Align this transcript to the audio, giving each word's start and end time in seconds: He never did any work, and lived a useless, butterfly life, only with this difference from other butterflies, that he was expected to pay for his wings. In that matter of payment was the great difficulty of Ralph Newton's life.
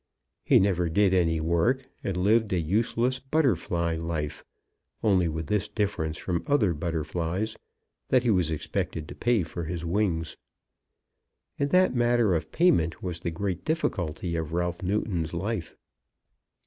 He 0.43 0.59
never 0.59 0.89
did 0.89 1.13
any 1.13 1.39
work, 1.39 1.85
and 2.03 2.17
lived 2.17 2.51
a 2.51 2.59
useless, 2.59 3.19
butterfly 3.19 3.97
life, 3.97 4.43
only 5.03 5.27
with 5.27 5.45
this 5.45 5.67
difference 5.67 6.17
from 6.17 6.43
other 6.47 6.73
butterflies, 6.73 7.55
that 8.09 8.23
he 8.23 8.31
was 8.31 8.49
expected 8.49 9.07
to 9.07 9.13
pay 9.13 9.43
for 9.43 9.65
his 9.65 9.85
wings. 9.85 10.37
In 11.59 11.67
that 11.69 11.93
matter 11.93 12.33
of 12.33 12.51
payment 12.51 13.03
was 13.03 13.19
the 13.19 13.29
great 13.29 13.63
difficulty 13.63 14.35
of 14.35 14.53
Ralph 14.53 14.81
Newton's 14.81 15.35
life. 15.35 15.75